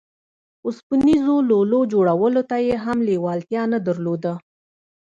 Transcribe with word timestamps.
اوسپنيزو 0.65 1.35
لولو 1.49 1.79
جوړولو 1.93 2.41
ته 2.49 2.57
يې 2.65 2.75
هم 2.85 2.97
لېوالتيا 3.07 3.63
نه 3.73 3.79
درلوده. 3.87 4.33